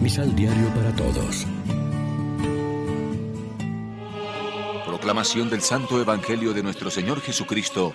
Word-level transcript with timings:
Misal 0.00 0.34
Diario 0.34 0.68
para 0.68 0.96
Todos. 0.96 1.46
Proclamación 4.86 5.50
del 5.50 5.60
Santo 5.60 6.00
Evangelio 6.00 6.54
de 6.54 6.62
nuestro 6.62 6.90
Señor 6.90 7.20
Jesucristo, 7.20 7.92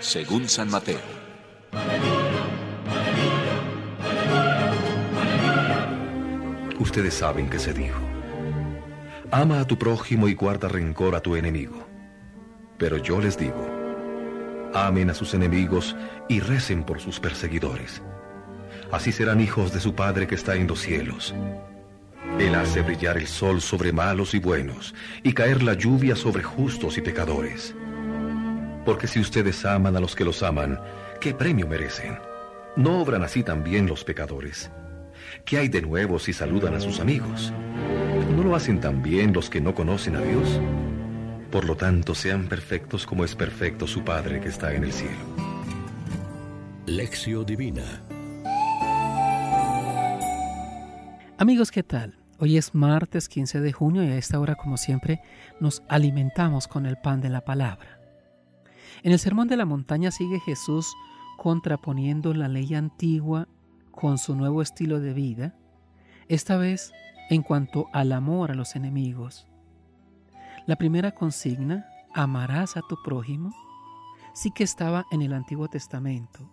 según 0.00 0.48
San 0.48 0.70
Mateo. 0.70 0.98
Ustedes 6.80 7.14
saben 7.14 7.48
que 7.48 7.60
se 7.60 7.72
dijo. 7.72 8.00
Ama 9.30 9.60
a 9.60 9.66
tu 9.68 9.78
prójimo 9.78 10.26
y 10.26 10.34
guarda 10.34 10.66
rencor 10.66 11.14
a 11.14 11.20
tu 11.20 11.36
enemigo. 11.36 11.86
Pero 12.76 12.96
yo 12.96 13.20
les 13.20 13.38
digo, 13.38 13.64
amen 14.74 15.10
a 15.10 15.14
sus 15.14 15.32
enemigos 15.32 15.94
y 16.28 16.40
recen 16.40 16.82
por 16.82 16.98
sus 16.98 17.20
perseguidores 17.20 18.02
así 18.94 19.12
serán 19.12 19.40
hijos 19.40 19.72
de 19.72 19.80
su 19.80 19.94
Padre 19.94 20.26
que 20.26 20.36
está 20.36 20.54
en 20.54 20.66
los 20.66 20.80
cielos. 20.80 21.34
Él 22.38 22.54
hace 22.54 22.82
brillar 22.82 23.16
el 23.16 23.26
sol 23.26 23.60
sobre 23.60 23.92
malos 23.92 24.34
y 24.34 24.38
buenos, 24.38 24.94
y 25.22 25.32
caer 25.32 25.62
la 25.62 25.74
lluvia 25.74 26.16
sobre 26.16 26.42
justos 26.42 26.96
y 26.98 27.00
pecadores. 27.00 27.74
Porque 28.84 29.06
si 29.06 29.20
ustedes 29.20 29.64
aman 29.64 29.96
a 29.96 30.00
los 30.00 30.14
que 30.14 30.24
los 30.24 30.42
aman, 30.42 30.80
¿qué 31.20 31.34
premio 31.34 31.66
merecen? 31.66 32.18
¿No 32.76 33.00
obran 33.00 33.22
así 33.22 33.42
también 33.42 33.86
los 33.86 34.04
pecadores? 34.04 34.70
¿Qué 35.44 35.58
hay 35.58 35.68
de 35.68 35.82
nuevo 35.82 36.18
si 36.18 36.32
saludan 36.32 36.74
a 36.74 36.80
sus 36.80 37.00
amigos? 37.00 37.52
¿No 38.36 38.42
lo 38.42 38.54
hacen 38.54 38.80
también 38.80 39.32
los 39.32 39.48
que 39.50 39.60
no 39.60 39.74
conocen 39.74 40.16
a 40.16 40.20
Dios? 40.20 40.60
Por 41.50 41.64
lo 41.64 41.76
tanto, 41.76 42.14
sean 42.14 42.48
perfectos 42.48 43.06
como 43.06 43.24
es 43.24 43.34
perfecto 43.34 43.86
su 43.86 44.02
Padre 44.04 44.40
que 44.40 44.48
está 44.48 44.74
en 44.74 44.84
el 44.84 44.92
cielo. 44.92 45.18
Lección 46.86 47.46
Divina 47.46 48.02
Amigos, 51.44 51.70
¿qué 51.70 51.82
tal? 51.82 52.16
Hoy 52.38 52.56
es 52.56 52.74
martes 52.74 53.28
15 53.28 53.60
de 53.60 53.70
junio 53.70 54.02
y 54.02 54.06
a 54.06 54.16
esta 54.16 54.40
hora, 54.40 54.54
como 54.54 54.78
siempre, 54.78 55.20
nos 55.60 55.82
alimentamos 55.90 56.66
con 56.66 56.86
el 56.86 56.96
pan 56.96 57.20
de 57.20 57.28
la 57.28 57.42
palabra. 57.42 58.00
En 59.02 59.12
el 59.12 59.18
Sermón 59.18 59.46
de 59.48 59.58
la 59.58 59.66
Montaña 59.66 60.10
sigue 60.10 60.40
Jesús 60.40 60.94
contraponiendo 61.36 62.32
la 62.32 62.48
ley 62.48 62.74
antigua 62.74 63.46
con 63.90 64.16
su 64.16 64.34
nuevo 64.34 64.62
estilo 64.62 65.00
de 65.00 65.12
vida, 65.12 65.54
esta 66.28 66.56
vez 66.56 66.94
en 67.28 67.42
cuanto 67.42 67.88
al 67.92 68.12
amor 68.12 68.50
a 68.50 68.54
los 68.54 68.74
enemigos. 68.74 69.46
La 70.66 70.76
primera 70.76 71.10
consigna, 71.10 71.86
amarás 72.14 72.78
a 72.78 72.80
tu 72.88 72.96
prójimo, 73.04 73.54
sí 74.32 74.50
que 74.50 74.64
estaba 74.64 75.04
en 75.10 75.20
el 75.20 75.34
Antiguo 75.34 75.68
Testamento. 75.68 76.50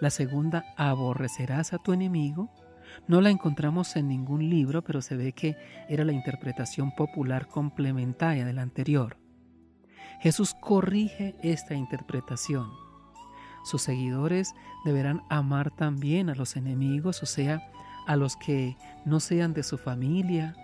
La 0.00 0.10
segunda, 0.10 0.64
aborrecerás 0.76 1.72
a 1.72 1.78
tu 1.78 1.92
enemigo, 1.92 2.48
no 3.06 3.20
la 3.20 3.30
encontramos 3.30 3.96
en 3.96 4.08
ningún 4.08 4.48
libro, 4.48 4.82
pero 4.82 5.02
se 5.02 5.16
ve 5.16 5.32
que 5.32 5.56
era 5.88 6.04
la 6.04 6.12
interpretación 6.12 6.94
popular 6.94 7.46
complementaria 7.48 8.44
de 8.44 8.52
la 8.52 8.62
anterior. 8.62 9.16
Jesús 10.20 10.54
corrige 10.60 11.34
esta 11.42 11.74
interpretación. 11.74 12.70
Sus 13.64 13.82
seguidores 13.82 14.54
deberán 14.84 15.22
amar 15.28 15.70
también 15.70 16.30
a 16.30 16.34
los 16.34 16.56
enemigos, 16.56 17.22
o 17.22 17.26
sea, 17.26 17.62
a 18.06 18.16
los 18.16 18.36
que 18.36 18.76
no 19.04 19.20
sean 19.20 19.54
de 19.54 19.62
su 19.62 19.78
familia 19.78 20.54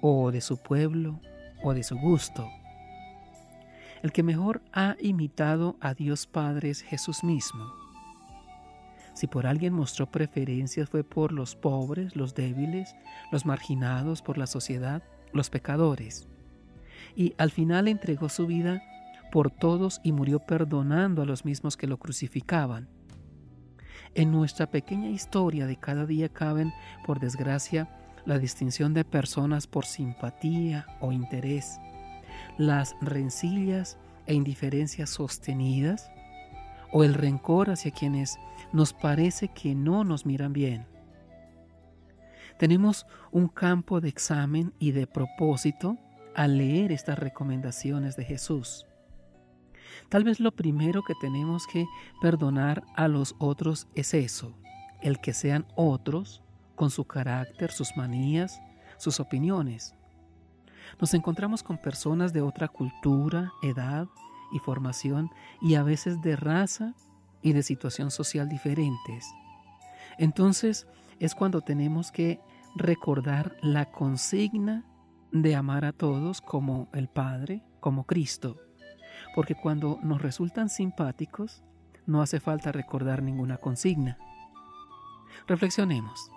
o 0.00 0.30
de 0.30 0.40
su 0.40 0.62
pueblo 0.62 1.20
o 1.62 1.74
de 1.74 1.82
su 1.82 1.96
gusto. 1.96 2.48
El 4.02 4.12
que 4.12 4.22
mejor 4.22 4.62
ha 4.72 4.96
imitado 5.00 5.76
a 5.80 5.94
Dios 5.94 6.26
Padre 6.26 6.70
es 6.70 6.82
Jesús 6.82 7.24
mismo. 7.24 7.83
Si 9.14 9.26
por 9.28 9.46
alguien 9.46 9.72
mostró 9.72 10.10
preferencias 10.10 10.90
fue 10.90 11.04
por 11.04 11.32
los 11.32 11.54
pobres, 11.54 12.16
los 12.16 12.34
débiles, 12.34 12.94
los 13.30 13.46
marginados 13.46 14.22
por 14.22 14.38
la 14.38 14.46
sociedad, 14.46 15.02
los 15.32 15.50
pecadores. 15.50 16.26
Y 17.16 17.34
al 17.38 17.50
final 17.50 17.88
entregó 17.88 18.28
su 18.28 18.46
vida 18.46 18.82
por 19.30 19.50
todos 19.50 20.00
y 20.02 20.12
murió 20.12 20.40
perdonando 20.40 21.22
a 21.22 21.26
los 21.26 21.44
mismos 21.44 21.76
que 21.76 21.86
lo 21.86 21.98
crucificaban. 21.98 22.88
En 24.14 24.30
nuestra 24.30 24.70
pequeña 24.70 25.10
historia 25.10 25.66
de 25.66 25.76
cada 25.76 26.06
día 26.06 26.28
caben, 26.28 26.72
por 27.04 27.18
desgracia, 27.18 27.88
la 28.24 28.38
distinción 28.38 28.94
de 28.94 29.04
personas 29.04 29.66
por 29.66 29.86
simpatía 29.86 30.86
o 31.00 31.12
interés, 31.12 31.78
las 32.58 32.96
rencillas 33.00 33.98
e 34.26 34.34
indiferencias 34.34 35.10
sostenidas, 35.10 36.10
o 36.94 37.02
el 37.02 37.12
rencor 37.12 37.70
hacia 37.70 37.90
quienes 37.90 38.38
nos 38.72 38.92
parece 38.92 39.48
que 39.48 39.74
no 39.74 40.04
nos 40.04 40.24
miran 40.24 40.52
bien. 40.52 40.86
Tenemos 42.56 43.04
un 43.32 43.48
campo 43.48 44.00
de 44.00 44.08
examen 44.08 44.72
y 44.78 44.92
de 44.92 45.08
propósito 45.08 45.98
al 46.36 46.56
leer 46.56 46.92
estas 46.92 47.18
recomendaciones 47.18 48.14
de 48.14 48.24
Jesús. 48.24 48.86
Tal 50.08 50.22
vez 50.22 50.38
lo 50.38 50.52
primero 50.52 51.02
que 51.02 51.14
tenemos 51.20 51.66
que 51.66 51.84
perdonar 52.22 52.84
a 52.94 53.08
los 53.08 53.34
otros 53.40 53.88
es 53.96 54.14
eso, 54.14 54.56
el 55.02 55.18
que 55.18 55.32
sean 55.32 55.66
otros 55.74 56.44
con 56.76 56.90
su 56.90 57.04
carácter, 57.06 57.72
sus 57.72 57.96
manías, 57.96 58.60
sus 58.98 59.18
opiniones. 59.18 59.96
Nos 61.00 61.12
encontramos 61.12 61.64
con 61.64 61.76
personas 61.76 62.32
de 62.32 62.40
otra 62.40 62.68
cultura, 62.68 63.52
edad, 63.62 64.06
y 64.52 64.58
formación 64.58 65.30
y 65.60 65.74
a 65.74 65.82
veces 65.82 66.20
de 66.22 66.36
raza 66.36 66.94
y 67.42 67.52
de 67.52 67.62
situación 67.62 68.10
social 68.10 68.48
diferentes. 68.48 69.26
Entonces 70.18 70.86
es 71.18 71.34
cuando 71.34 71.60
tenemos 71.60 72.10
que 72.10 72.40
recordar 72.74 73.56
la 73.62 73.90
consigna 73.90 74.84
de 75.30 75.54
amar 75.54 75.84
a 75.84 75.92
todos 75.92 76.40
como 76.40 76.88
el 76.92 77.08
Padre, 77.08 77.62
como 77.80 78.04
Cristo, 78.04 78.56
porque 79.34 79.54
cuando 79.54 79.98
nos 80.02 80.22
resultan 80.22 80.68
simpáticos 80.68 81.62
no 82.06 82.22
hace 82.22 82.40
falta 82.40 82.72
recordar 82.72 83.22
ninguna 83.22 83.56
consigna. 83.56 84.18
Reflexionemos. 85.46 86.30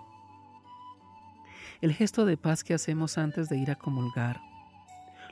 El 1.82 1.94
gesto 1.94 2.26
de 2.26 2.38
paz 2.38 2.64
que 2.64 2.74
hacemos 2.74 3.18
antes 3.18 3.50
de 3.50 3.58
ir 3.58 3.70
a 3.70 3.76
comulgar 3.76 4.42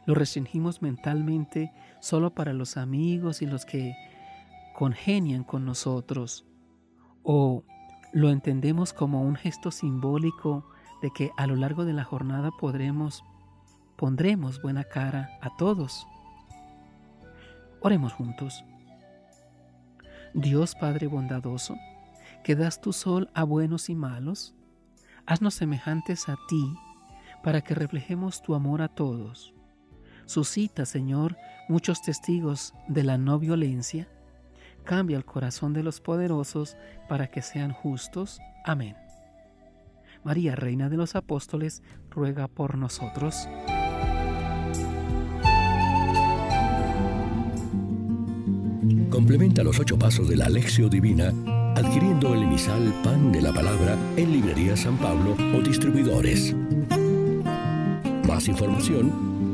lo 0.05 0.13
restringimos 0.13 0.81
mentalmente 0.81 1.71
solo 1.99 2.33
para 2.33 2.53
los 2.53 2.77
amigos 2.77 3.41
y 3.41 3.45
los 3.45 3.65
que 3.65 3.95
congenian 4.73 5.43
con 5.43 5.65
nosotros, 5.65 6.45
o 7.23 7.63
lo 8.13 8.29
entendemos 8.29 8.93
como 8.93 9.21
un 9.21 9.35
gesto 9.35 9.71
simbólico 9.71 10.69
de 11.01 11.11
que 11.11 11.31
a 11.37 11.47
lo 11.47 11.55
largo 11.55 11.85
de 11.85 11.93
la 11.93 12.03
jornada 12.03 12.51
podremos, 12.51 13.23
pondremos 13.95 14.61
buena 14.61 14.83
cara 14.83 15.29
a 15.41 15.55
todos. 15.57 16.07
Oremos 17.81 18.13
juntos. 18.13 18.63
Dios 20.33 20.75
Padre 20.75 21.07
bondadoso, 21.07 21.75
que 22.43 22.55
das 22.55 22.81
tu 22.81 22.93
sol 22.93 23.29
a 23.33 23.43
buenos 23.43 23.89
y 23.89 23.95
malos, 23.95 24.53
haznos 25.25 25.55
semejantes 25.55 26.27
a 26.29 26.35
ti 26.47 26.75
para 27.43 27.61
que 27.61 27.73
reflejemos 27.73 28.41
tu 28.41 28.53
amor 28.53 28.81
a 28.81 28.89
todos 28.89 29.54
Suscita, 30.25 30.85
Señor, 30.85 31.37
muchos 31.67 32.01
testigos 32.01 32.73
de 32.87 33.03
la 33.03 33.17
no 33.17 33.39
violencia. 33.39 34.07
Cambia 34.83 35.17
el 35.17 35.25
corazón 35.25 35.73
de 35.73 35.83
los 35.83 36.01
poderosos 36.01 36.77
para 37.07 37.27
que 37.27 37.41
sean 37.41 37.71
justos. 37.71 38.39
Amén. 38.63 38.95
María, 40.23 40.55
Reina 40.55 40.89
de 40.89 40.97
los 40.97 41.15
Apóstoles, 41.15 41.83
ruega 42.09 42.47
por 42.47 42.77
nosotros. 42.77 43.47
Complementa 49.09 49.63
los 49.63 49.79
ocho 49.79 49.97
pasos 49.97 50.27
de 50.27 50.35
la 50.35 50.45
Alexio 50.45 50.89
Divina 50.89 51.31
adquiriendo 51.75 52.33
el 52.33 52.43
emisal 52.43 52.93
Pan 53.03 53.31
de 53.31 53.41
la 53.41 53.53
Palabra 53.53 53.97
en 54.15 54.31
Librería 54.31 54.77
San 54.77 54.97
Pablo 54.97 55.35
o 55.55 55.61
distribuidores. 55.61 56.55
Más 58.27 58.47
información 58.47 59.34